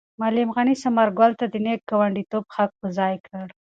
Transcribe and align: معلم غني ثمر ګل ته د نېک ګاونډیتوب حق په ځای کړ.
معلم 0.19 0.49
غني 0.55 0.73
ثمر 0.83 1.07
ګل 1.19 1.31
ته 1.39 1.45
د 1.49 1.55
نېک 1.65 1.79
ګاونډیتوب 1.89 2.45
حق 2.55 2.71
په 2.81 2.87
ځای 2.97 3.13
کړ. 3.27 3.45